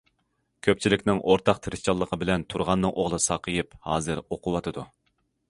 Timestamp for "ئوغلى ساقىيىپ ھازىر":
3.03-4.25